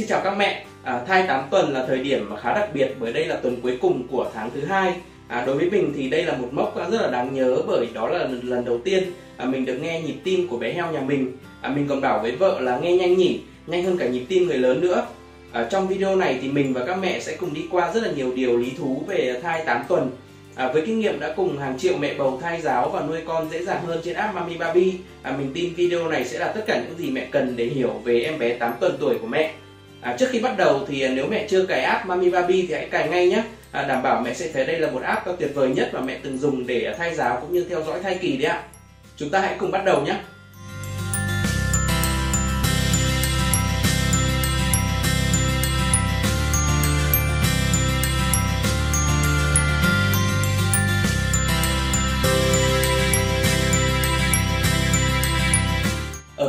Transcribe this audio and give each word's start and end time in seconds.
Xin 0.00 0.08
chào 0.08 0.20
các 0.24 0.36
mẹ, 0.36 0.64
à, 0.82 1.00
thai 1.06 1.24
8 1.26 1.44
tuần 1.50 1.72
là 1.72 1.86
thời 1.86 1.98
điểm 1.98 2.30
khá 2.42 2.54
đặc 2.54 2.68
biệt 2.74 2.94
bởi 2.98 3.12
đây 3.12 3.26
là 3.26 3.36
tuần 3.36 3.60
cuối 3.62 3.78
cùng 3.80 4.08
của 4.10 4.30
tháng 4.34 4.50
thứ 4.54 4.64
hai. 4.64 4.94
À, 5.28 5.44
đối 5.46 5.56
với 5.56 5.70
mình 5.70 5.92
thì 5.96 6.10
đây 6.10 6.22
là 6.22 6.36
một 6.36 6.48
mốc 6.52 6.76
rất 6.76 7.00
là 7.00 7.10
đáng 7.10 7.34
nhớ 7.34 7.56
bởi 7.66 7.88
đó 7.94 8.08
là 8.08 8.28
lần 8.42 8.64
đầu 8.64 8.78
tiên 8.84 9.02
à, 9.36 9.44
mình 9.44 9.64
được 9.64 9.78
nghe 9.82 10.00
nhịp 10.00 10.14
tim 10.24 10.48
của 10.48 10.56
bé 10.56 10.72
heo 10.72 10.92
nhà 10.92 11.00
mình. 11.00 11.36
À, 11.60 11.70
mình 11.70 11.86
còn 11.88 12.00
bảo 12.00 12.22
với 12.22 12.32
vợ 12.32 12.60
là 12.60 12.78
nghe 12.78 12.96
nhanh 12.96 13.16
nhỉ, 13.16 13.40
nhanh 13.66 13.84
hơn 13.84 13.98
cả 13.98 14.08
nhịp 14.08 14.24
tim 14.28 14.46
người 14.46 14.58
lớn 14.58 14.80
nữa. 14.80 15.06
À, 15.52 15.66
trong 15.70 15.88
video 15.88 16.16
này 16.16 16.38
thì 16.42 16.48
mình 16.48 16.72
và 16.72 16.84
các 16.86 16.98
mẹ 17.02 17.20
sẽ 17.20 17.36
cùng 17.36 17.54
đi 17.54 17.64
qua 17.70 17.92
rất 17.92 18.02
là 18.02 18.12
nhiều 18.12 18.32
điều 18.34 18.56
lý 18.56 18.72
thú 18.78 19.04
về 19.08 19.40
thai 19.42 19.62
8 19.66 19.84
tuần. 19.88 20.10
À, 20.54 20.72
với 20.72 20.82
kinh 20.86 21.00
nghiệm 21.00 21.20
đã 21.20 21.32
cùng 21.36 21.58
hàng 21.58 21.78
triệu 21.78 21.96
mẹ 21.98 22.14
bầu 22.18 22.38
thai 22.42 22.60
giáo 22.60 22.90
và 22.90 23.00
nuôi 23.00 23.18
con 23.26 23.50
dễ 23.50 23.64
dàng 23.64 23.86
hơn 23.86 24.00
trên 24.04 24.14
app 24.14 24.34
Mami 24.34 24.56
Baby, 24.56 24.94
à, 25.22 25.36
mình 25.38 25.50
tin 25.54 25.74
video 25.74 26.08
này 26.08 26.24
sẽ 26.24 26.38
là 26.38 26.52
tất 26.52 26.64
cả 26.66 26.82
những 26.84 26.98
gì 26.98 27.10
mẹ 27.10 27.28
cần 27.30 27.56
để 27.56 27.64
hiểu 27.64 28.00
về 28.04 28.20
em 28.20 28.38
bé 28.38 28.54
8 28.54 28.72
tuần 28.80 28.96
tuổi 29.00 29.18
của 29.18 29.26
mẹ. 29.26 29.54
À, 30.00 30.16
trước 30.18 30.26
khi 30.30 30.40
bắt 30.40 30.56
đầu 30.56 30.84
thì 30.88 31.02
à, 31.02 31.10
nếu 31.14 31.26
mẹ 31.26 31.46
chưa 31.48 31.66
cài 31.66 31.80
app 31.80 32.06
Mami 32.06 32.30
Baby 32.30 32.66
thì 32.66 32.74
hãy 32.74 32.88
cài 32.90 33.08
ngay 33.08 33.28
nhé. 33.28 33.42
À, 33.72 33.82
đảm 33.82 34.02
bảo 34.02 34.22
mẹ 34.24 34.34
sẽ 34.34 34.48
thấy 34.52 34.66
đây 34.66 34.78
là 34.78 34.90
một 34.90 35.02
app 35.02 35.26
à, 35.26 35.32
tuyệt 35.38 35.50
vời 35.54 35.68
nhất 35.68 35.90
mà 35.92 36.00
mẹ 36.00 36.18
từng 36.22 36.38
dùng 36.38 36.66
để 36.66 36.84
à, 36.84 36.94
thai 36.98 37.14
giáo 37.14 37.38
cũng 37.40 37.52
như 37.52 37.66
theo 37.68 37.82
dõi 37.82 38.00
thai 38.02 38.18
kỳ 38.20 38.36
đấy 38.36 38.50
ạ. 38.50 38.62
Chúng 39.16 39.30
ta 39.30 39.40
hãy 39.40 39.56
cùng 39.58 39.70
bắt 39.70 39.84
đầu 39.84 40.02
nhé. 40.02 40.14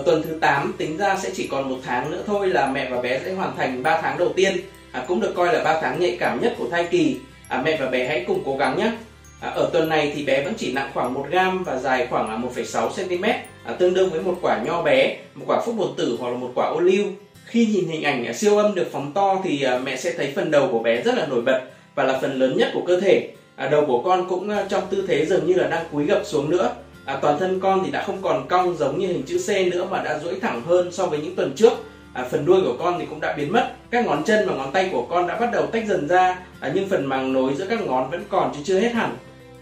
Tuần 0.05 0.23
thứ 0.23 0.37
8 0.41 0.73
tính 0.77 0.97
ra 0.97 1.17
sẽ 1.17 1.29
chỉ 1.33 1.47
còn 1.47 1.69
một 1.69 1.77
tháng 1.85 2.11
nữa 2.11 2.23
thôi 2.27 2.47
là 2.47 2.67
mẹ 2.67 2.89
và 2.91 3.01
bé 3.01 3.19
sẽ 3.25 3.33
hoàn 3.33 3.57
thành 3.57 3.83
3 3.83 4.01
tháng 4.01 4.17
đầu 4.17 4.33
tiên. 4.35 4.57
À, 4.91 5.05
cũng 5.07 5.21
được 5.21 5.33
coi 5.35 5.53
là 5.53 5.63
3 5.63 5.81
tháng 5.81 5.99
nhạy 5.99 6.17
cảm 6.19 6.41
nhất 6.41 6.55
của 6.57 6.69
thai 6.69 6.87
kỳ. 6.91 7.17
À, 7.47 7.61
mẹ 7.65 7.77
và 7.81 7.87
bé 7.87 8.07
hãy 8.07 8.23
cùng 8.27 8.41
cố 8.45 8.57
gắng 8.57 8.77
nhé. 8.77 8.91
À, 9.39 9.49
ở 9.49 9.69
tuần 9.73 9.89
này 9.89 10.11
thì 10.15 10.25
bé 10.25 10.43
vẫn 10.43 10.53
chỉ 10.57 10.73
nặng 10.73 10.91
khoảng 10.93 11.13
1 11.13 11.25
gram 11.29 11.63
và 11.63 11.77
dài 11.77 12.07
khoảng 12.09 12.29
à, 12.29 12.37
1,6 12.37 12.89
cm 12.89 13.25
à, 13.63 13.73
tương 13.73 13.93
đương 13.93 14.09
với 14.09 14.21
một 14.21 14.37
quả 14.41 14.59
nho 14.65 14.81
bé 14.81 15.17
một 15.35 15.45
quả 15.47 15.61
phúc 15.65 15.75
bột 15.77 15.93
tử 15.97 16.17
hoặc 16.19 16.29
là 16.29 16.37
một 16.37 16.51
quả 16.55 16.67
ô 16.67 16.79
liu. 16.79 17.05
Khi 17.45 17.65
nhìn 17.65 17.87
hình 17.87 18.03
ảnh 18.03 18.25
à, 18.25 18.33
siêu 18.33 18.57
âm 18.57 18.75
được 18.75 18.87
phóng 18.91 19.11
to 19.13 19.41
thì 19.43 19.63
à, 19.63 19.79
mẹ 19.83 19.97
sẽ 19.97 20.13
thấy 20.17 20.31
phần 20.35 20.51
đầu 20.51 20.67
của 20.71 20.79
bé 20.79 21.01
rất 21.01 21.15
là 21.15 21.27
nổi 21.27 21.41
bật 21.41 21.61
và 21.95 22.03
là 22.03 22.19
phần 22.21 22.39
lớn 22.39 22.57
nhất 22.57 22.71
của 22.73 22.81
cơ 22.87 22.99
thể. 22.99 23.29
À, 23.55 23.67
đầu 23.67 23.85
của 23.85 24.01
con 24.01 24.29
cũng 24.29 24.49
trong 24.69 24.83
tư 24.89 25.05
thế 25.07 25.25
dường 25.25 25.47
như 25.47 25.53
là 25.53 25.67
đang 25.67 25.85
cúi 25.91 26.05
gập 26.05 26.21
xuống 26.25 26.49
nữa 26.49 26.75
à, 27.05 27.19
toàn 27.21 27.39
thân 27.39 27.59
con 27.59 27.81
thì 27.85 27.91
đã 27.91 28.03
không 28.03 28.21
còn 28.21 28.47
cong 28.47 28.77
giống 28.77 28.99
như 28.99 29.07
hình 29.07 29.23
chữ 29.23 29.37
C 29.47 29.73
nữa 29.73 29.87
mà 29.91 30.03
đã 30.03 30.19
duỗi 30.19 30.39
thẳng 30.39 30.61
hơn 30.61 30.91
so 30.91 31.05
với 31.05 31.19
những 31.19 31.35
tuần 31.35 31.53
trước. 31.55 31.73
À, 32.13 32.25
phần 32.31 32.45
đuôi 32.45 32.61
của 32.61 32.75
con 32.79 32.99
thì 32.99 33.05
cũng 33.05 33.21
đã 33.21 33.33
biến 33.33 33.53
mất. 33.53 33.71
Các 33.89 34.05
ngón 34.05 34.23
chân 34.23 34.47
và 34.47 34.55
ngón 34.55 34.71
tay 34.71 34.89
của 34.91 35.05
con 35.09 35.27
đã 35.27 35.39
bắt 35.39 35.49
đầu 35.53 35.65
tách 35.65 35.87
dần 35.87 36.07
ra. 36.07 36.39
À, 36.59 36.71
nhưng 36.75 36.89
phần 36.89 37.05
màng 37.05 37.33
nối 37.33 37.53
giữa 37.55 37.65
các 37.69 37.81
ngón 37.81 38.09
vẫn 38.09 38.23
còn 38.29 38.51
chứ 38.55 38.59
chưa 38.63 38.79
hết 38.79 38.93
hẳn. 38.93 39.17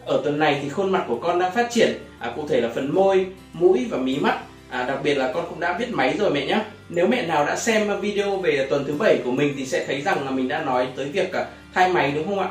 Ở 0.05 0.21
tuần 0.23 0.39
này 0.39 0.59
thì 0.63 0.69
khuôn 0.69 0.91
mặt 0.91 1.05
của 1.07 1.17
con 1.17 1.39
đang 1.39 1.51
phát 1.51 1.71
triển. 1.71 1.97
À, 2.19 2.31
cụ 2.35 2.47
thể 2.47 2.61
là 2.61 2.69
phần 2.75 2.95
môi 2.95 3.25
mũi 3.53 3.87
và 3.89 3.97
mí 3.97 4.17
mắt. 4.19 4.39
À, 4.69 4.83
đặc 4.83 4.99
biệt 5.03 5.15
là 5.15 5.31
con 5.33 5.45
cũng 5.49 5.59
đã 5.59 5.73
biết 5.73 5.89
máy 5.89 6.15
rồi 6.19 6.31
mẹ 6.31 6.45
nhé. 6.45 6.61
Nếu 6.89 7.07
mẹ 7.07 7.25
nào 7.25 7.45
đã 7.45 7.55
xem 7.55 8.01
video 8.01 8.37
về 8.37 8.67
tuần 8.69 8.83
thứ 8.87 8.93
bảy 8.93 9.17
của 9.25 9.31
mình 9.31 9.53
thì 9.57 9.65
sẽ 9.65 9.85
thấy 9.85 10.01
rằng 10.01 10.25
là 10.25 10.31
mình 10.31 10.47
đã 10.47 10.63
nói 10.63 10.87
tới 10.95 11.05
việc 11.05 11.33
à, 11.33 11.45
thay 11.73 11.89
máy 11.89 12.11
đúng 12.15 12.27
không 12.27 12.39
ạ? 12.39 12.49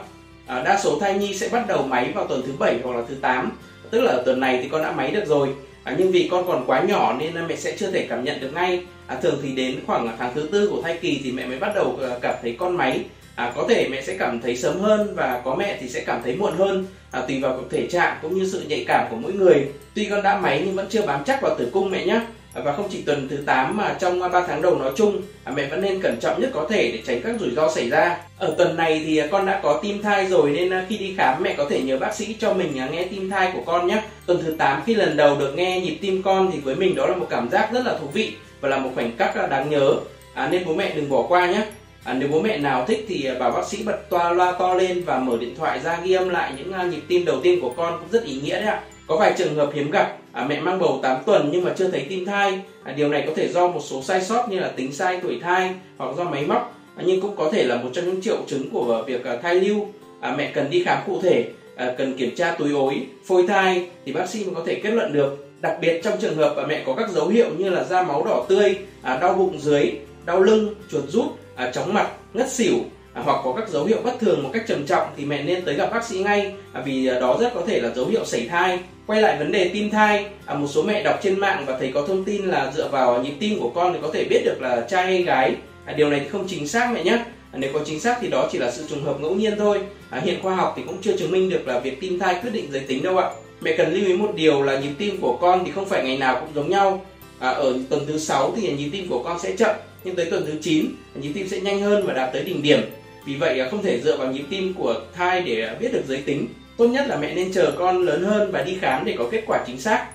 À, 0.49 0.63
đa 0.63 0.79
số 0.79 0.99
thai 1.01 1.15
nhi 1.15 1.35
sẽ 1.35 1.49
bắt 1.49 1.67
đầu 1.69 1.83
máy 1.83 2.13
vào 2.15 2.27
tuần 2.27 2.43
thứ 2.47 2.53
bảy 2.59 2.79
hoặc 2.85 2.97
là 2.97 3.03
thứ 3.09 3.15
8 3.21 3.53
tức 3.91 4.01
là 4.01 4.13
ở 4.13 4.23
tuần 4.27 4.41
này 4.41 4.59
thì 4.63 4.69
con 4.69 4.83
đã 4.83 4.93
máy 4.93 5.11
được 5.11 5.27
rồi. 5.27 5.49
À, 5.85 5.95
nhưng 5.99 6.13
vì 6.13 6.29
con 6.31 6.47
còn 6.47 6.65
quá 6.67 6.81
nhỏ 6.81 7.17
nên 7.19 7.47
mẹ 7.49 7.57
sẽ 7.57 7.77
chưa 7.79 7.91
thể 7.91 8.07
cảm 8.11 8.25
nhận 8.25 8.41
được 8.41 8.51
ngay. 8.55 8.83
À, 9.07 9.17
thường 9.23 9.39
thì 9.43 9.53
đến 9.53 9.81
khoảng 9.87 10.17
tháng 10.19 10.35
thứ 10.35 10.49
tư 10.53 10.69
của 10.71 10.83
thai 10.83 10.99
kỳ 11.01 11.21
thì 11.25 11.33
mẹ 11.33 11.47
mới 11.47 11.59
bắt 11.59 11.73
đầu 11.75 11.99
à, 12.03 12.11
cảm 12.23 12.35
thấy 12.43 12.57
con 12.59 12.77
máy. 12.77 13.05
À, 13.35 13.53
có 13.57 13.65
thể 13.69 13.89
mẹ 13.91 14.03
sẽ 14.03 14.17
cảm 14.19 14.41
thấy 14.41 14.57
sớm 14.57 14.81
hơn 14.81 15.15
và 15.15 15.43
có 15.45 15.55
mẹ 15.55 15.79
thì 15.81 15.89
sẽ 15.89 16.01
cảm 16.01 16.21
thấy 16.25 16.37
muộn 16.37 16.53
hơn. 16.57 16.87
À, 17.11 17.21
tùy 17.29 17.41
vào 17.41 17.61
thể 17.71 17.87
trạng 17.87 18.19
cũng 18.23 18.39
như 18.39 18.49
sự 18.53 18.65
nhạy 18.69 18.85
cảm 18.89 19.07
của 19.11 19.17
mỗi 19.17 19.33
người. 19.33 19.69
Tuy 19.95 20.05
con 20.05 20.23
đã 20.23 20.39
máy 20.39 20.63
nhưng 20.65 20.75
vẫn 20.75 20.87
chưa 20.91 21.07
bám 21.07 21.25
chắc 21.25 21.43
vào 21.43 21.55
tử 21.59 21.71
cung 21.73 21.91
mẹ 21.91 22.07
nhé 22.07 22.21
À, 22.55 22.63
và 22.65 22.73
không 22.73 22.89
chỉ 22.91 23.03
tuần 23.03 23.29
thứ 23.31 23.37
8 23.47 23.77
mà 23.77 23.97
trong 24.01 24.23
à, 24.23 24.29
3 24.29 24.47
tháng 24.47 24.63
đầu 24.63 24.79
nói 24.79 24.93
chung 24.97 25.23
à, 25.45 25.53
mẹ 25.57 25.67
vẫn 25.67 25.81
nên 25.81 26.03
cẩn 26.03 26.17
trọng 26.21 26.41
nhất 26.41 26.51
có 26.55 26.67
thể 26.71 26.91
để 26.93 27.03
tránh 27.07 27.21
các 27.25 27.35
rủi 27.41 27.51
ro 27.51 27.69
xảy 27.69 27.91
ra. 27.91 28.17
Ở 28.39 28.55
tuần 28.59 28.77
này 28.77 29.03
thì 29.07 29.23
con 29.31 29.47
đã 29.47 29.61
có 29.63 29.81
tim 29.83 30.03
thai 30.03 30.27
rồi 30.27 30.51
nên 30.51 30.73
khi 30.89 30.99
đi 30.99 31.15
khám 31.19 31.43
mẹ 31.43 31.55
có 31.57 31.67
thể 31.71 31.83
nhờ 31.83 31.99
bác 31.99 32.15
sĩ 32.15 32.37
cho 32.41 32.53
mình 32.53 32.75
nghe 32.93 33.05
tim 33.11 33.31
thai 33.31 33.51
của 33.55 33.63
con 33.67 33.87
nhé. 33.87 34.03
Tuần 34.27 34.43
thứ 34.45 34.55
8 34.59 34.83
khi 34.87 34.95
lần 34.95 35.17
đầu 35.17 35.39
được 35.39 35.55
nghe 35.55 35.81
nhịp 35.81 35.99
tim 36.01 36.23
con 36.23 36.51
thì 36.53 36.61
với 36.61 36.75
mình 36.75 36.95
đó 36.95 37.07
là 37.07 37.17
một 37.17 37.27
cảm 37.31 37.51
giác 37.51 37.73
rất 37.73 37.87
là 37.87 37.99
thú 37.99 38.07
vị 38.13 38.33
và 38.61 38.69
là 38.69 38.79
một 38.79 38.91
khoảnh 38.95 39.17
khắc 39.19 39.51
đáng 39.51 39.71
nhớ. 39.71 39.95
À, 40.35 40.49
nên 40.51 40.65
bố 40.67 40.75
mẹ 40.75 40.93
đừng 40.95 41.09
bỏ 41.09 41.27
qua 41.29 41.47
nhé. 41.47 41.63
À, 42.05 42.15
nếu 42.15 42.29
bố 42.33 42.41
mẹ 42.41 42.59
nào 42.59 42.85
thích 42.89 43.05
thì 43.09 43.29
bảo 43.41 43.51
bác 43.51 43.69
sĩ 43.69 43.83
bật 43.83 44.11
toa 44.11 44.33
loa 44.33 44.53
to 44.53 44.75
lên 44.75 45.03
và 45.05 45.19
mở 45.19 45.37
điện 45.41 45.55
thoại 45.59 45.81
ra 45.85 45.99
ghi 46.05 46.13
âm 46.13 46.29
lại 46.29 46.53
những 46.57 46.91
nhịp 46.91 47.03
tim 47.09 47.25
đầu 47.25 47.41
tiên 47.43 47.61
của 47.61 47.73
con 47.77 47.99
cũng 48.01 48.09
rất 48.13 48.25
ý 48.25 48.41
nghĩa 48.41 48.55
đấy 48.55 48.65
ạ 48.65 48.83
có 49.09 49.17
vài 49.17 49.35
trường 49.39 49.55
hợp 49.55 49.71
hiếm 49.75 49.91
gặp. 49.91 50.17
À, 50.33 50.47
mẹ 50.49 50.61
mang 50.61 50.79
bầu 50.79 51.01
8 51.03 51.23
tuần 51.27 51.49
nhưng 51.53 51.65
mà 51.65 51.73
chưa 51.77 51.89
thấy 51.89 52.07
tim 52.09 52.25
thai. 52.25 52.61
À, 52.85 52.93
điều 52.93 53.09
này 53.09 53.25
có 53.27 53.33
thể 53.37 53.49
do 53.49 53.69
một 53.69 53.81
số 53.81 54.03
sai 54.03 54.25
sót 54.25 54.49
như 54.49 54.59
là 54.59 54.69
tính 54.69 54.93
sai 54.93 55.19
tuổi 55.23 55.39
thai 55.43 55.75
hoặc 55.97 56.17
do 56.17 56.25
máy 56.25 56.47
móc. 56.47 56.75
À, 56.97 57.03
nhưng 57.07 57.21
cũng 57.21 57.37
có 57.37 57.51
thể 57.53 57.65
là 57.65 57.77
một 57.77 57.91
trong 57.93 58.05
những 58.05 58.23
triệu 58.23 58.37
chứng 58.47 58.71
của 58.71 59.05
việc 59.07 59.25
à, 59.25 59.37
thai 59.43 59.55
lưu. 59.55 59.87
À, 60.21 60.35
mẹ 60.39 60.51
cần 60.55 60.71
đi 60.71 60.85
khám 60.85 60.99
cụ 61.07 61.21
thể 61.23 61.45
à, 61.77 61.95
cần 61.99 62.17
kiểm 62.19 62.35
tra 62.37 62.55
túi 62.59 62.73
ối 62.73 63.07
phôi 63.27 63.47
thai 63.47 63.87
thì 64.07 64.13
bác 64.13 64.29
sĩ 64.29 64.45
mới 64.45 64.55
có 64.55 64.63
thể 64.67 64.75
kết 64.75 64.91
luận 64.91 65.13
được. 65.13 65.45
Đặc 65.61 65.79
biệt 65.81 66.01
trong 66.05 66.19
trường 66.21 66.37
hợp 66.37 66.57
à, 66.57 66.65
mẹ 66.69 66.83
có 66.87 66.95
các 66.95 67.11
dấu 67.11 67.29
hiệu 67.29 67.49
như 67.59 67.71
là 67.71 67.85
da 67.85 68.03
máu 68.03 68.25
đỏ 68.25 68.47
tươi 68.49 68.77
à, 69.03 69.19
đau 69.21 69.35
bụng 69.35 69.61
dưới 69.61 69.93
đau 70.25 70.43
lưng 70.43 70.75
chuột 70.91 71.05
rút 71.09 71.27
à, 71.57 71.71
chóng 71.71 71.95
mặt 71.95 72.11
ngất 72.35 72.53
xỉu 72.53 72.75
à, 73.13 73.23
hoặc 73.25 73.41
có 73.45 73.53
các 73.53 73.69
dấu 73.69 73.85
hiệu 73.85 73.99
bất 74.05 74.19
thường 74.21 74.43
một 74.43 74.51
cách 74.53 74.65
trầm 74.69 74.87
trọng 74.87 75.09
thì 75.17 75.25
mẹ 75.25 75.43
nên 75.43 75.65
tới 75.65 75.75
gặp 75.75 75.91
bác 75.93 76.05
sĩ 76.05 76.19
ngay. 76.19 76.53
À, 76.73 76.83
vì 76.87 77.07
à, 77.07 77.21
đó 77.21 77.37
rất 77.41 77.55
có 77.55 77.63
thể 77.67 77.81
là 77.81 77.91
dấu 77.95 78.07
hiệu 78.07 78.25
sảy 78.25 78.47
thai 78.49 78.79
quay 79.09 79.21
lại 79.21 79.39
vấn 79.39 79.53
đề 79.53 79.71
tim 79.73 79.91
thai 79.91 80.27
à, 80.47 80.55
một 80.55 80.67
số 80.67 80.83
mẹ 80.83 81.03
đọc 81.03 81.19
trên 81.23 81.41
mạng 81.41 81.65
và 81.67 81.79
thấy 81.79 81.91
có 81.95 82.07
thông 82.07 82.25
tin 82.25 82.45
là 82.45 82.73
dựa 82.77 82.89
vào 82.89 83.23
nhịp 83.23 83.35
tim 83.41 83.61
của 83.61 83.71
con 83.75 83.93
thì 83.93 83.99
có 84.03 84.11
thể 84.15 84.25
biết 84.25 84.43
được 84.45 84.61
là 84.61 84.87
trai 84.91 85.07
hay 85.07 85.23
gái. 85.23 85.55
À, 85.85 85.93
điều 85.93 86.11
này 86.11 86.21
thì 86.21 86.29
không 86.29 86.49
chính 86.49 86.69
xác 86.69 86.91
mẹ 86.95 87.05
nhé. 87.05 87.25
À, 87.53 87.59
nếu 87.59 87.73
có 87.73 87.81
chính 87.85 88.01
xác 88.01 88.19
thì 88.21 88.29
đó 88.29 88.49
chỉ 88.53 88.59
là 88.59 88.71
sự 88.71 88.85
trùng 88.89 89.05
hợp 89.05 89.21
ngẫu 89.21 89.35
nhiên 89.35 89.55
thôi. 89.59 89.81
À, 90.11 90.21
hiện 90.25 90.43
khoa 90.43 90.55
học 90.55 90.75
thì 90.77 90.83
cũng 90.87 90.99
chưa 91.03 91.17
chứng 91.17 91.31
minh 91.31 91.49
được 91.49 91.69
là 91.69 91.79
việc 91.79 92.01
tim 92.01 92.19
thai 92.19 92.35
quyết 92.43 92.51
định 92.53 92.73
giới 92.73 92.81
tính 92.81 93.03
đâu 93.03 93.19
ạ. 93.19 93.31
Mẹ 93.61 93.75
cần 93.77 93.95
lưu 93.95 94.07
ý 94.07 94.17
một 94.17 94.33
điều 94.35 94.63
là 94.63 94.79
nhịp 94.79 94.93
tim 94.99 95.21
của 95.21 95.37
con 95.41 95.63
thì 95.65 95.73
không 95.73 95.89
phải 95.89 96.05
ngày 96.05 96.19
nào 96.19 96.41
cũng 96.41 96.55
giống 96.55 96.71
nhau. 96.71 97.05
À, 97.39 97.51
ở 97.51 97.79
tuần 97.89 98.07
thứ 98.07 98.19
6 98.19 98.53
thì 98.57 98.73
nhịp 98.73 98.89
tim 98.93 99.09
của 99.09 99.23
con 99.23 99.39
sẽ 99.39 99.57
chậm 99.57 99.77
nhưng 100.05 100.17
tới 100.17 100.31
tuần 100.31 100.47
thứ 100.47 100.53
9 100.61 100.87
nhịp 101.15 101.33
tim 101.35 101.49
sẽ 101.49 101.61
nhanh 101.61 101.81
hơn 101.81 102.07
và 102.07 102.13
đạt 102.13 102.33
tới 102.33 102.45
đỉnh 102.45 102.63
điểm. 102.63 102.81
Vì 103.27 103.35
vậy 103.35 103.61
à, 103.61 103.69
không 103.71 103.83
thể 103.83 104.01
dựa 104.01 104.17
vào 104.17 104.33
nhịp 104.33 104.45
tim 104.51 104.75
của 104.75 105.01
thai 105.15 105.41
để 105.41 105.63
à, 105.63 105.75
biết 105.81 105.93
được 105.93 106.03
giới 106.09 106.19
tính 106.19 106.49
tốt 106.79 106.87
nhất 106.87 107.07
là 107.09 107.17
mẹ 107.17 107.35
nên 107.35 107.53
chờ 107.53 107.73
con 107.79 108.03
lớn 108.03 108.25
hơn 108.25 108.53
và 108.53 108.63
đi 108.63 108.79
khám 108.81 109.05
để 109.05 109.15
có 109.19 109.25
kết 109.31 109.43
quả 109.47 109.65
chính 109.67 109.81
xác. 109.81 110.07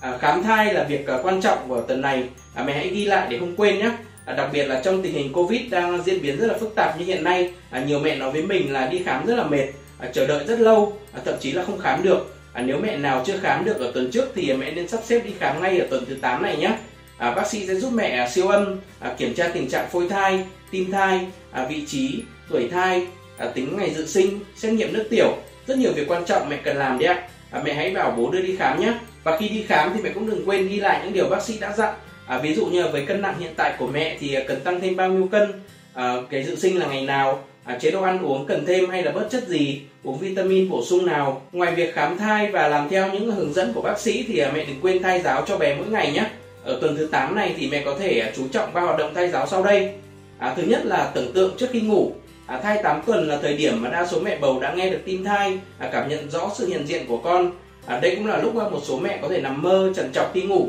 À, 0.00 0.18
khám 0.20 0.42
thai 0.42 0.74
là 0.74 0.84
việc 0.84 1.06
à, 1.06 1.18
quan 1.22 1.40
trọng 1.40 1.58
của 1.68 1.80
tuần 1.80 2.00
này. 2.00 2.24
À, 2.54 2.64
mẹ 2.64 2.72
hãy 2.72 2.88
ghi 2.88 3.04
lại 3.04 3.26
để 3.30 3.38
không 3.38 3.56
quên 3.56 3.78
nhé. 3.78 3.90
À, 4.24 4.34
đặc 4.34 4.50
biệt 4.52 4.64
là 4.64 4.80
trong 4.84 5.02
tình 5.02 5.12
hình 5.12 5.32
covid 5.32 5.60
đang 5.70 6.02
diễn 6.02 6.22
biến 6.22 6.38
rất 6.38 6.46
là 6.46 6.54
phức 6.58 6.74
tạp 6.74 6.98
như 7.00 7.04
hiện 7.04 7.24
nay 7.24 7.50
à, 7.70 7.84
nhiều 7.84 7.98
mẹ 7.98 8.16
nói 8.16 8.30
với 8.32 8.42
mình 8.42 8.72
là 8.72 8.86
đi 8.86 9.02
khám 9.04 9.26
rất 9.26 9.34
là 9.34 9.44
mệt 9.44 9.66
à, 9.98 10.08
chờ 10.12 10.26
đợi 10.26 10.44
rất 10.46 10.60
lâu 10.60 10.98
à, 11.12 11.20
thậm 11.24 11.34
chí 11.40 11.52
là 11.52 11.64
không 11.64 11.78
khám 11.78 12.02
được. 12.02 12.34
À, 12.52 12.62
nếu 12.62 12.78
mẹ 12.78 12.96
nào 12.96 13.22
chưa 13.26 13.38
khám 13.42 13.64
được 13.64 13.80
ở 13.80 13.90
tuần 13.94 14.10
trước 14.10 14.32
thì 14.34 14.52
mẹ 14.52 14.70
nên 14.70 14.88
sắp 14.88 15.00
xếp 15.04 15.20
đi 15.24 15.32
khám 15.38 15.62
ngay 15.62 15.78
ở 15.78 15.86
tuần 15.90 16.04
thứ 16.06 16.14
8 16.14 16.42
này 16.42 16.56
nhé. 16.56 16.70
À, 17.18 17.30
bác 17.30 17.46
sĩ 17.46 17.66
sẽ 17.66 17.74
giúp 17.74 17.92
mẹ 17.92 18.08
à, 18.08 18.28
siêu 18.28 18.48
âm 18.48 18.80
à, 19.00 19.14
kiểm 19.18 19.34
tra 19.34 19.48
tình 19.48 19.68
trạng 19.68 19.88
phôi 19.90 20.08
thai 20.08 20.44
tim 20.70 20.90
thai 20.90 21.26
à, 21.50 21.66
vị 21.70 21.84
trí 21.86 22.22
tuổi 22.50 22.68
thai 22.68 23.06
à, 23.38 23.46
tính 23.46 23.76
ngày 23.76 23.94
dự 23.94 24.06
sinh 24.06 24.40
xét 24.56 24.72
nghiệm 24.72 24.92
nước 24.92 25.06
tiểu 25.10 25.36
rất 25.66 25.78
nhiều 25.78 25.92
việc 25.92 26.08
quan 26.08 26.24
trọng 26.24 26.48
mẹ 26.48 26.56
cần 26.64 26.76
làm 26.76 26.98
đấy 26.98 27.08
ạ. 27.08 27.28
À, 27.50 27.62
mẹ 27.64 27.74
hãy 27.74 27.90
bảo 27.90 28.14
bố 28.16 28.30
đưa 28.30 28.40
đi 28.40 28.56
khám 28.56 28.80
nhé 28.80 28.92
và 29.24 29.38
khi 29.38 29.48
đi 29.48 29.64
khám 29.68 29.92
thì 29.94 30.02
mẹ 30.02 30.10
cũng 30.10 30.30
đừng 30.30 30.48
quên 30.48 30.68
ghi 30.68 30.76
lại 30.76 31.00
những 31.04 31.12
điều 31.12 31.28
bác 31.28 31.42
sĩ 31.42 31.58
đã 31.58 31.72
dặn. 31.76 31.94
À, 32.26 32.38
ví 32.38 32.54
dụ 32.54 32.66
như 32.66 32.82
là 32.82 32.90
với 32.90 33.06
cân 33.06 33.22
nặng 33.22 33.34
hiện 33.38 33.52
tại 33.56 33.74
của 33.78 33.86
mẹ 33.86 34.16
thì 34.20 34.34
à, 34.34 34.42
cần 34.48 34.60
tăng 34.60 34.80
thêm 34.80 34.96
bao 34.96 35.08
nhiêu 35.08 35.28
cân? 35.32 35.52
À, 35.94 36.14
cái 36.30 36.44
dự 36.44 36.56
sinh 36.56 36.78
là 36.78 36.86
ngày 36.86 37.02
nào? 37.06 37.44
À, 37.64 37.78
chế 37.78 37.90
độ 37.90 38.02
ăn 38.02 38.22
uống 38.22 38.46
cần 38.46 38.66
thêm 38.66 38.90
hay 38.90 39.02
là 39.02 39.12
bớt 39.12 39.28
chất 39.30 39.48
gì? 39.48 39.82
Uống 40.02 40.18
vitamin 40.18 40.70
bổ 40.70 40.84
sung 40.84 41.06
nào? 41.06 41.42
Ngoài 41.52 41.74
việc 41.74 41.94
khám 41.94 42.18
thai 42.18 42.50
và 42.50 42.68
làm 42.68 42.88
theo 42.88 43.12
những 43.12 43.30
hướng 43.30 43.52
dẫn 43.52 43.72
của 43.74 43.82
bác 43.82 43.98
sĩ 43.98 44.24
thì 44.28 44.38
à, 44.38 44.50
mẹ 44.54 44.64
đừng 44.64 44.80
quên 44.82 45.02
thai 45.02 45.20
giáo 45.20 45.44
cho 45.46 45.58
bé 45.58 45.74
mỗi 45.74 45.86
ngày 45.86 46.12
nhé 46.12 46.24
ở 46.64 46.78
tuần 46.80 46.96
thứ 46.96 47.06
8 47.06 47.34
này 47.34 47.54
thì 47.58 47.68
mẹ 47.70 47.82
có 47.84 47.96
thể 47.98 48.20
à, 48.20 48.32
chú 48.36 48.48
trọng 48.48 48.72
ba 48.72 48.80
hoạt 48.80 48.98
động 48.98 49.14
thai 49.14 49.28
giáo 49.28 49.46
sau 49.46 49.62
đây. 49.62 49.92
À, 50.38 50.54
thứ 50.56 50.62
nhất 50.62 50.86
là 50.86 51.10
tưởng 51.14 51.32
tượng 51.32 51.54
trước 51.58 51.66
khi 51.72 51.80
ngủ. 51.80 52.12
À, 52.46 52.60
thai 52.62 52.80
8 52.82 53.02
tuần 53.06 53.28
là 53.28 53.38
thời 53.42 53.56
điểm 53.56 53.82
mà 53.82 53.90
đa 53.90 54.06
số 54.06 54.20
mẹ 54.20 54.38
bầu 54.38 54.60
đã 54.60 54.74
nghe 54.74 54.90
được 54.90 55.00
tim 55.04 55.24
thai, 55.24 55.58
à, 55.78 55.88
cảm 55.92 56.08
nhận 56.08 56.30
rõ 56.30 56.50
sự 56.58 56.66
hiện 56.66 56.86
diện 56.86 57.06
của 57.08 57.16
con. 57.16 57.50
À, 57.86 58.00
đây 58.00 58.16
cũng 58.16 58.26
là 58.26 58.38
lúc 58.38 58.54
mà 58.54 58.68
một 58.68 58.80
số 58.84 58.98
mẹ 58.98 59.18
có 59.22 59.28
thể 59.28 59.40
nằm 59.40 59.62
mơ 59.62 59.92
trằn 59.96 60.12
trọc 60.12 60.30
khi 60.34 60.42
ngủ. 60.42 60.68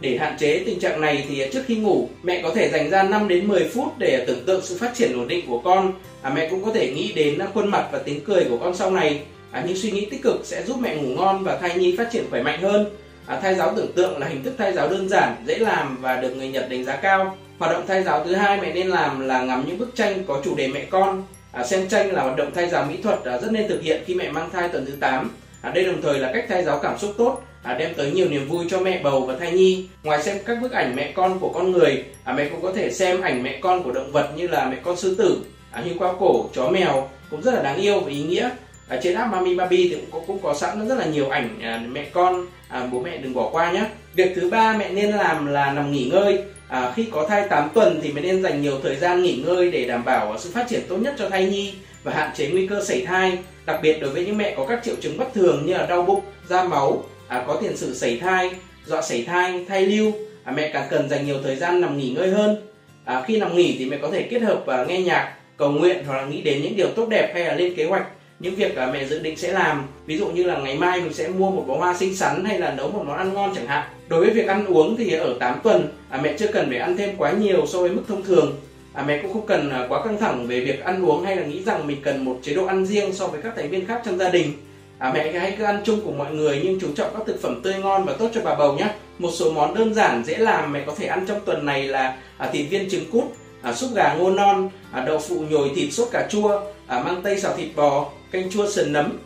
Để 0.00 0.16
hạn 0.16 0.36
chế 0.38 0.62
tình 0.66 0.80
trạng 0.80 1.00
này 1.00 1.24
thì 1.28 1.40
à, 1.40 1.48
trước 1.52 1.62
khi 1.66 1.76
ngủ, 1.76 2.08
mẹ 2.22 2.42
có 2.42 2.54
thể 2.54 2.68
dành 2.68 2.90
ra 2.90 3.02
5 3.02 3.28
đến 3.28 3.48
10 3.48 3.68
phút 3.74 3.98
để 3.98 4.18
à, 4.20 4.24
tưởng 4.26 4.44
tượng 4.46 4.62
sự 4.62 4.78
phát 4.78 4.94
triển 4.94 5.12
ổn 5.12 5.28
định 5.28 5.46
của 5.46 5.58
con. 5.58 5.92
À, 6.22 6.30
mẹ 6.34 6.48
cũng 6.50 6.64
có 6.64 6.70
thể 6.70 6.92
nghĩ 6.94 7.12
đến 7.12 7.38
à, 7.38 7.46
khuôn 7.54 7.70
mặt 7.70 7.88
và 7.92 7.98
tiếng 7.98 8.24
cười 8.24 8.44
của 8.44 8.58
con 8.58 8.74
sau 8.74 8.90
này. 8.90 9.22
À, 9.50 9.64
những 9.66 9.76
suy 9.76 9.90
nghĩ 9.90 10.06
tích 10.10 10.22
cực 10.22 10.40
sẽ 10.44 10.62
giúp 10.62 10.76
mẹ 10.80 10.96
ngủ 10.96 11.14
ngon 11.16 11.44
và 11.44 11.56
thai 11.56 11.78
nhi 11.78 11.96
phát 11.96 12.08
triển 12.12 12.24
khỏe 12.30 12.42
mạnh 12.42 12.62
hơn. 12.62 12.86
À, 13.26 13.40
thay 13.42 13.54
giáo 13.54 13.72
tưởng 13.76 13.92
tượng 13.92 14.18
là 14.18 14.26
hình 14.26 14.42
thức 14.42 14.54
thay 14.58 14.72
giáo 14.72 14.88
đơn 14.88 15.08
giản, 15.08 15.36
dễ 15.46 15.58
làm 15.58 15.96
và 16.00 16.16
được 16.16 16.36
người 16.36 16.48
Nhật 16.48 16.70
đánh 16.70 16.84
giá 16.84 16.96
cao. 16.96 17.36
Hoạt 17.58 17.72
động 17.72 17.84
thay 17.88 18.02
giáo 18.02 18.24
thứ 18.24 18.34
hai 18.34 18.60
mẹ 18.60 18.72
nên 18.72 18.88
làm 18.88 19.20
là 19.28 19.40
ngắm 19.42 19.64
những 19.66 19.78
bức 19.78 19.94
tranh 19.94 20.24
có 20.26 20.40
chủ 20.44 20.54
đề 20.54 20.68
mẹ 20.68 20.84
con. 20.90 21.22
À, 21.52 21.64
xem 21.64 21.88
tranh 21.88 22.12
là 22.12 22.22
hoạt 22.22 22.36
động 22.36 22.50
thay 22.54 22.68
giáo 22.68 22.84
mỹ 22.84 22.96
thuật 23.02 23.24
à, 23.24 23.38
rất 23.38 23.52
nên 23.52 23.68
thực 23.68 23.82
hiện 23.82 24.02
khi 24.06 24.14
mẹ 24.14 24.30
mang 24.30 24.50
thai 24.50 24.68
tuần 24.68 24.86
thứ 24.86 24.92
8. 25.00 25.30
À, 25.62 25.70
đây 25.70 25.84
đồng 25.84 26.02
thời 26.02 26.18
là 26.18 26.32
cách 26.32 26.44
thay 26.48 26.64
giáo 26.64 26.78
cảm 26.78 26.98
xúc 26.98 27.14
tốt, 27.18 27.42
à, 27.62 27.74
đem 27.74 27.94
tới 27.94 28.10
nhiều 28.10 28.28
niềm 28.28 28.48
vui 28.48 28.66
cho 28.70 28.80
mẹ 28.80 29.00
bầu 29.02 29.20
và 29.20 29.36
thai 29.38 29.52
nhi. 29.52 29.88
Ngoài 30.02 30.22
xem 30.22 30.38
các 30.46 30.58
bức 30.62 30.72
ảnh 30.72 30.96
mẹ 30.96 31.12
con 31.12 31.38
của 31.38 31.48
con 31.48 31.72
người, 31.72 32.04
à, 32.24 32.32
mẹ 32.32 32.48
cũng 32.48 32.62
có 32.62 32.72
thể 32.72 32.90
xem 32.90 33.20
ảnh 33.20 33.42
mẹ 33.42 33.58
con 33.60 33.82
của 33.82 33.92
động 33.92 34.12
vật 34.12 34.30
như 34.36 34.48
là 34.48 34.68
mẹ 34.70 34.76
con 34.82 34.96
sư 34.96 35.14
tử, 35.18 35.40
à, 35.72 35.82
hươu 35.84 35.94
qua 35.98 36.12
cổ, 36.18 36.48
chó 36.54 36.68
mèo 36.68 37.08
cũng 37.30 37.42
rất 37.42 37.54
là 37.54 37.62
đáng 37.62 37.76
yêu 37.76 38.00
và 38.00 38.10
ý 38.10 38.22
nghĩa. 38.22 38.50
À, 38.88 38.98
trên 39.02 39.14
app 39.14 39.32
Mami 39.32 39.54
Baby 39.54 39.88
thì 39.88 39.94
cũng 39.94 40.10
có, 40.10 40.20
cũng 40.26 40.38
có 40.42 40.54
sẵn 40.54 40.88
rất 40.88 40.98
là 40.98 41.06
nhiều 41.06 41.28
ảnh 41.28 41.58
à, 41.62 41.82
mẹ 41.92 42.06
con 42.12 42.46
à, 42.68 42.88
bố 42.92 43.00
mẹ 43.00 43.16
đừng 43.16 43.34
bỏ 43.34 43.48
qua 43.52 43.72
nhé. 43.72 43.84
Việc 44.14 44.32
thứ 44.36 44.50
ba 44.50 44.76
mẹ 44.78 44.90
nên 44.90 45.10
làm 45.10 45.46
là 45.46 45.72
nằm 45.72 45.92
nghỉ 45.92 46.04
ngơi. 46.04 46.38
À, 46.68 46.92
khi 46.96 47.06
có 47.12 47.26
thai 47.28 47.48
8 47.48 47.68
tuần 47.74 48.00
thì 48.02 48.12
mẹ 48.12 48.20
nên 48.20 48.42
dành 48.42 48.62
nhiều 48.62 48.80
thời 48.82 48.96
gian 48.96 49.22
nghỉ 49.22 49.42
ngơi 49.46 49.70
để 49.70 49.84
đảm 49.84 50.04
bảo 50.04 50.38
sự 50.38 50.50
phát 50.54 50.66
triển 50.68 50.80
tốt 50.88 50.96
nhất 50.96 51.14
cho 51.18 51.28
thai 51.28 51.46
nhi 51.46 51.74
và 52.02 52.12
hạn 52.12 52.30
chế 52.36 52.48
nguy 52.48 52.66
cơ 52.66 52.84
xảy 52.84 53.04
thai. 53.06 53.38
Đặc 53.66 53.80
biệt 53.82 54.00
đối 54.00 54.10
với 54.10 54.26
những 54.26 54.38
mẹ 54.38 54.54
có 54.56 54.66
các 54.66 54.80
triệu 54.84 54.94
chứng 55.00 55.18
bất 55.18 55.34
thường 55.34 55.66
như 55.66 55.74
là 55.74 55.86
đau 55.86 56.02
bụng, 56.02 56.20
da 56.48 56.64
máu, 56.64 57.04
à, 57.28 57.44
có 57.46 57.58
tiền 57.62 57.76
sử 57.76 57.94
xảy 57.94 58.18
thai, 58.18 58.50
dọa 58.86 59.02
xảy 59.02 59.24
thai, 59.24 59.64
thai 59.68 59.86
lưu, 59.86 60.12
à, 60.44 60.52
mẹ 60.52 60.70
càng 60.72 60.86
cần 60.90 61.08
dành 61.08 61.26
nhiều 61.26 61.36
thời 61.42 61.56
gian 61.56 61.80
nằm 61.80 61.98
nghỉ 61.98 62.10
ngơi 62.10 62.28
hơn. 62.28 62.56
À, 63.04 63.22
khi 63.26 63.38
nằm 63.38 63.56
nghỉ 63.56 63.76
thì 63.78 63.84
mẹ 63.84 63.98
có 64.02 64.10
thể 64.10 64.22
kết 64.22 64.42
hợp 64.42 64.62
và 64.66 64.84
nghe 64.84 65.00
nhạc, 65.00 65.34
cầu 65.56 65.70
nguyện 65.70 66.04
hoặc 66.06 66.16
là 66.16 66.24
nghĩ 66.24 66.42
đến 66.42 66.62
những 66.62 66.76
điều 66.76 66.88
tốt 66.88 67.08
đẹp 67.08 67.30
hay 67.34 67.44
là 67.44 67.54
lên 67.54 67.74
kế 67.74 67.84
hoạch 67.84 68.06
những 68.38 68.54
việc 68.54 68.76
mà 68.76 68.86
mẹ 68.86 69.04
dự 69.04 69.18
định 69.18 69.36
sẽ 69.36 69.52
làm. 69.52 69.86
Ví 70.06 70.18
dụ 70.18 70.26
như 70.26 70.42
là 70.42 70.58
ngày 70.58 70.76
mai 70.78 71.00
mình 71.00 71.12
sẽ 71.12 71.28
mua 71.28 71.50
một 71.50 71.64
bó 71.66 71.76
hoa 71.76 71.94
xinh 71.96 72.16
xắn 72.16 72.44
hay 72.44 72.58
là 72.58 72.74
nấu 72.74 72.90
một 72.90 73.02
món 73.06 73.16
ăn 73.16 73.34
ngon 73.34 73.52
chẳng 73.54 73.66
hạn. 73.66 73.88
Đối 74.08 74.20
với 74.20 74.30
việc 74.30 74.46
ăn 74.46 74.66
uống 74.66 74.96
thì 74.96 75.12
ở 75.12 75.36
8 75.40 75.60
tuần 75.62 75.88
à, 76.10 76.20
mẹ 76.22 76.34
chưa 76.38 76.46
cần 76.52 76.68
phải 76.68 76.78
ăn 76.78 76.96
thêm 76.96 77.16
quá 77.18 77.32
nhiều 77.32 77.66
so 77.66 77.80
với 77.80 77.90
mức 77.90 78.02
thông 78.08 78.22
thường. 78.22 78.56
À, 78.92 79.04
mẹ 79.06 79.22
cũng 79.22 79.32
không 79.32 79.46
cần 79.46 79.70
à, 79.70 79.86
quá 79.88 80.04
căng 80.04 80.18
thẳng 80.20 80.46
về 80.46 80.60
việc 80.60 80.84
ăn 80.84 81.04
uống 81.04 81.24
hay 81.24 81.36
là 81.36 81.46
nghĩ 81.46 81.62
rằng 81.62 81.86
mình 81.86 81.98
cần 82.02 82.24
một 82.24 82.38
chế 82.42 82.54
độ 82.54 82.66
ăn 82.66 82.86
riêng 82.86 83.12
so 83.12 83.26
với 83.26 83.42
các 83.42 83.52
thành 83.56 83.70
viên 83.70 83.86
khác 83.86 84.02
trong 84.04 84.18
gia 84.18 84.28
đình. 84.28 84.52
À, 84.98 85.12
mẹ 85.14 85.32
hãy 85.32 85.54
cứ 85.58 85.64
ăn 85.64 85.80
chung 85.84 86.00
cùng 86.04 86.18
mọi 86.18 86.34
người 86.34 86.60
nhưng 86.64 86.80
chú 86.80 86.88
trọng 86.96 87.10
các 87.14 87.22
thực 87.26 87.42
phẩm 87.42 87.60
tươi 87.62 87.74
ngon 87.74 88.04
và 88.04 88.12
tốt 88.12 88.30
cho 88.34 88.40
bà 88.44 88.54
bầu 88.54 88.76
nhé. 88.76 88.88
Một 89.18 89.30
số 89.32 89.52
món 89.52 89.74
đơn 89.74 89.94
giản 89.94 90.22
dễ 90.26 90.36
làm 90.36 90.72
mẹ 90.72 90.82
có 90.86 90.94
thể 90.98 91.06
ăn 91.06 91.24
trong 91.28 91.40
tuần 91.44 91.66
này 91.66 91.82
là 91.82 92.16
à, 92.38 92.50
thịt 92.52 92.66
viên 92.70 92.90
trứng 92.90 93.10
cút 93.10 93.24
à, 93.62 93.72
súp 93.72 93.94
gà 93.94 94.14
ngô 94.14 94.30
non 94.30 94.70
à, 94.92 95.04
đậu 95.04 95.18
phụ 95.18 95.44
nhồi 95.50 95.70
thịt 95.74 95.92
sốt 95.92 96.08
cà 96.12 96.26
chua 96.30 96.60
à, 96.86 97.00
mang 97.00 97.22
tây 97.22 97.40
xào 97.40 97.56
thịt 97.56 97.68
bò 97.76 98.10
canh 98.30 98.50
chua 98.50 98.70
sườn 98.70 98.92
nấm 98.92 99.18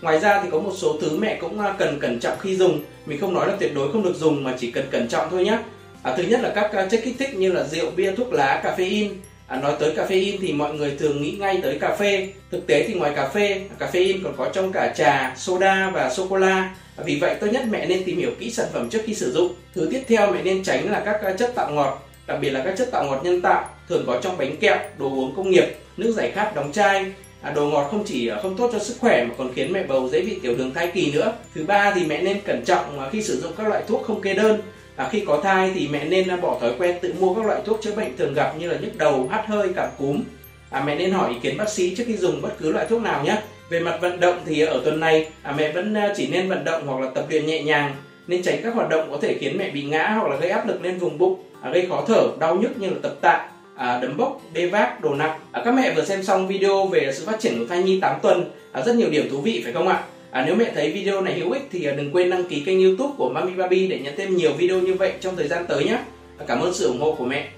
ngoài 0.00 0.20
ra 0.20 0.42
thì 0.42 0.48
có 0.52 0.58
một 0.58 0.72
số 0.76 0.98
thứ 1.00 1.16
mẹ 1.18 1.38
cũng 1.40 1.60
à, 1.60 1.74
cần 1.78 1.98
cẩn 2.00 2.20
trọng 2.20 2.38
khi 2.40 2.56
dùng 2.56 2.80
mình 3.06 3.20
không 3.20 3.34
nói 3.34 3.46
là 3.46 3.56
tuyệt 3.60 3.74
đối 3.74 3.92
không 3.92 4.02
được 4.02 4.16
dùng 4.16 4.44
mà 4.44 4.54
chỉ 4.58 4.70
cần 4.70 4.84
cẩn 4.90 5.08
trọng 5.08 5.30
thôi 5.30 5.44
nhé 5.44 5.58
à, 6.02 6.14
thứ 6.16 6.22
nhất 6.22 6.40
là 6.40 6.52
các 6.54 6.72
à, 6.72 6.86
chất 6.90 7.00
kích 7.04 7.16
thích 7.18 7.34
như 7.34 7.52
là 7.52 7.64
rượu 7.64 7.90
bia 7.96 8.12
thuốc 8.12 8.32
lá 8.32 8.62
caffeine 8.64 9.08
À, 9.46 9.60
nói 9.60 9.74
tới 9.80 9.94
caffeine 9.96 10.38
thì 10.40 10.52
mọi 10.52 10.74
người 10.74 10.96
thường 10.98 11.22
nghĩ 11.22 11.30
ngay 11.30 11.60
tới 11.62 11.78
cà 11.78 11.96
phê. 11.96 12.28
Thực 12.50 12.66
tế 12.66 12.84
thì 12.88 12.94
ngoài 12.94 13.12
cà 13.16 13.28
phê, 13.28 13.60
caffeine 13.78 14.18
còn 14.24 14.36
có 14.36 14.48
trong 14.52 14.72
cả 14.72 14.92
trà, 14.96 15.34
soda 15.36 15.90
và 15.94 16.10
sô 16.10 16.26
cô 16.30 16.36
la. 16.36 16.74
À, 16.96 17.04
vì 17.04 17.18
vậy 17.20 17.34
tốt 17.40 17.46
nhất 17.46 17.62
mẹ 17.70 17.86
nên 17.86 18.04
tìm 18.04 18.18
hiểu 18.18 18.30
kỹ 18.40 18.50
sản 18.50 18.66
phẩm 18.72 18.90
trước 18.90 19.02
khi 19.04 19.14
sử 19.14 19.32
dụng. 19.32 19.54
Thứ 19.74 19.88
tiếp 19.90 20.02
theo 20.08 20.32
mẹ 20.32 20.42
nên 20.42 20.62
tránh 20.62 20.90
là 20.90 21.02
các 21.04 21.22
à, 21.22 21.32
chất 21.38 21.52
tạo 21.54 21.70
ngọt, 21.70 22.08
đặc 22.26 22.38
biệt 22.40 22.50
là 22.50 22.62
các 22.64 22.74
chất 22.78 22.90
tạo 22.90 23.04
ngọt 23.04 23.20
nhân 23.24 23.42
tạo 23.42 23.68
thường 23.88 24.04
có 24.06 24.20
trong 24.22 24.38
bánh 24.38 24.56
kẹo, 24.56 24.76
đồ 24.98 25.06
uống 25.06 25.34
công 25.36 25.50
nghiệp, 25.50 25.76
nước 25.96 26.12
giải 26.16 26.30
khát 26.30 26.54
đóng 26.54 26.72
chai. 26.72 27.12
À, 27.42 27.50
đồ 27.50 27.66
ngọt 27.66 27.88
không 27.90 28.04
chỉ 28.06 28.28
à, 28.28 28.38
không 28.42 28.56
tốt 28.56 28.70
cho 28.72 28.78
sức 28.78 28.96
khỏe 29.00 29.24
mà 29.24 29.34
còn 29.38 29.52
khiến 29.54 29.72
mẹ 29.72 29.82
bầu 29.82 30.08
dễ 30.08 30.22
bị 30.22 30.38
tiểu 30.42 30.54
đường 30.56 30.74
thai 30.74 30.90
kỳ 30.94 31.12
nữa. 31.12 31.32
Thứ 31.54 31.64
ba 31.64 31.92
thì 31.94 32.06
mẹ 32.06 32.22
nên 32.22 32.40
cẩn 32.40 32.64
trọng 32.64 33.00
à, 33.00 33.08
khi 33.12 33.22
sử 33.22 33.40
dụng 33.40 33.52
các 33.56 33.68
loại 33.68 33.82
thuốc 33.88 34.02
không 34.06 34.20
kê 34.20 34.34
đơn 34.34 34.60
à, 34.96 35.08
khi 35.12 35.24
có 35.26 35.40
thai 35.42 35.70
thì 35.74 35.88
mẹ 35.88 36.04
nên 36.04 36.28
à, 36.28 36.36
bỏ 36.36 36.58
thói 36.60 36.72
quen 36.78 36.96
tự 37.00 37.14
mua 37.20 37.34
các 37.34 37.46
loại 37.46 37.60
thuốc 37.64 37.80
chữa 37.82 37.94
bệnh 37.94 38.16
thường 38.16 38.34
gặp 38.34 38.54
như 38.58 38.68
là 38.68 38.78
nhức 38.78 38.98
đầu, 38.98 39.28
hắt 39.30 39.46
hơi, 39.46 39.68
cảm 39.76 39.88
cúm. 39.98 40.22
À, 40.70 40.82
mẹ 40.86 40.96
nên 40.96 41.10
hỏi 41.10 41.30
ý 41.30 41.36
kiến 41.42 41.56
bác 41.56 41.68
sĩ 41.68 41.94
trước 41.94 42.04
khi 42.06 42.16
dùng 42.16 42.42
bất 42.42 42.50
cứ 42.58 42.72
loại 42.72 42.86
thuốc 42.88 43.02
nào 43.02 43.24
nhé. 43.24 43.38
Về 43.70 43.80
mặt 43.80 43.98
vận 44.00 44.20
động 44.20 44.38
thì 44.46 44.60
ở 44.60 44.80
tuần 44.84 45.00
này 45.00 45.28
à, 45.42 45.54
mẹ 45.58 45.72
vẫn 45.72 45.94
chỉ 46.16 46.28
nên 46.28 46.48
vận 46.48 46.64
động 46.64 46.86
hoặc 46.86 47.00
là 47.00 47.10
tập 47.10 47.26
luyện 47.28 47.46
nhẹ 47.46 47.62
nhàng 47.62 47.94
nên 48.26 48.42
tránh 48.42 48.60
các 48.62 48.74
hoạt 48.74 48.88
động 48.88 49.08
có 49.10 49.18
thể 49.22 49.36
khiến 49.40 49.58
mẹ 49.58 49.70
bị 49.70 49.82
ngã 49.82 50.08
hoặc 50.08 50.28
là 50.28 50.36
gây 50.36 50.50
áp 50.50 50.68
lực 50.68 50.82
lên 50.82 50.98
vùng 50.98 51.18
bụng, 51.18 51.42
à, 51.62 51.70
gây 51.70 51.86
khó 51.88 52.04
thở, 52.06 52.28
đau 52.38 52.54
nhức 52.54 52.78
như 52.78 52.88
là 52.88 52.96
tập 53.02 53.14
tạ, 53.20 53.48
à, 53.76 53.98
đấm 54.02 54.16
bốc, 54.16 54.40
bê 54.54 54.66
vác, 54.66 55.00
đồ 55.00 55.14
nặng. 55.14 55.38
À, 55.52 55.62
các 55.64 55.74
mẹ 55.74 55.94
vừa 55.94 56.04
xem 56.04 56.22
xong 56.22 56.48
video 56.48 56.86
về 56.86 57.12
sự 57.14 57.26
phát 57.26 57.40
triển 57.40 57.58
của 57.58 57.64
thai 57.68 57.82
nhi 57.82 58.00
8 58.00 58.20
tuần, 58.22 58.50
à, 58.72 58.82
rất 58.82 58.96
nhiều 58.96 59.10
điểm 59.10 59.28
thú 59.30 59.40
vị 59.40 59.60
phải 59.64 59.72
không 59.72 59.88
ạ? 59.88 60.02
À, 60.30 60.44
nếu 60.46 60.54
mẹ 60.54 60.72
thấy 60.74 60.90
video 60.92 61.20
này 61.20 61.34
hữu 61.34 61.52
ích 61.52 61.68
thì 61.72 61.84
à, 61.84 61.92
đừng 61.92 62.12
quên 62.12 62.30
đăng 62.30 62.44
ký 62.44 62.62
kênh 62.66 62.84
youtube 62.84 63.14
của 63.18 63.30
Mami 63.30 63.52
Baby 63.52 63.88
để 63.88 63.98
nhận 63.98 64.14
thêm 64.16 64.36
nhiều 64.36 64.52
video 64.52 64.80
như 64.80 64.94
vậy 64.94 65.12
trong 65.20 65.36
thời 65.36 65.48
gian 65.48 65.66
tới 65.68 65.84
nhé. 65.84 65.98
À, 66.38 66.44
cảm 66.46 66.60
ơn 66.60 66.74
sự 66.74 66.86
ủng 66.86 67.00
hộ 67.00 67.14
của 67.18 67.24
mẹ. 67.24 67.48